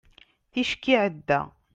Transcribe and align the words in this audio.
ticki 0.51 0.91
iɛedda 0.93 1.39